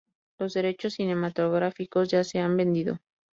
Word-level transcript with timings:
Los 0.39 0.55
derechos 0.55 0.95
cinematográficos 0.95 2.09
ya 2.09 2.23
se 2.23 2.39
han 2.39 2.57
vendido. 2.57 2.97